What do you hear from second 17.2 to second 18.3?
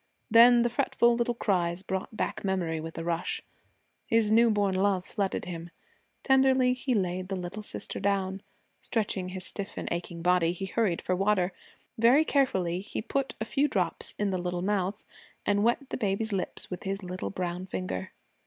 brown finger.